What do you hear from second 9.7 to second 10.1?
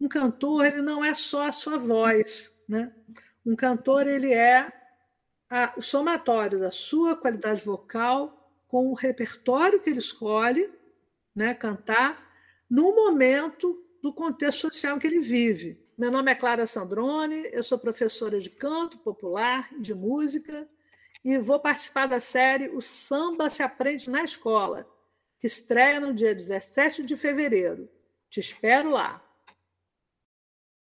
que ele